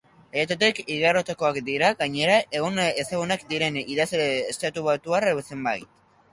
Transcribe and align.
Haietatik 0.35 0.79
igarotakoak 0.95 1.59
dira, 1.67 1.91
gainera, 1.99 2.39
egun 2.61 2.83
ezagunak 2.87 3.47
diren 3.55 3.81
idazle 3.85 4.27
estatubatuar 4.57 5.33
zenbait. 5.47 5.91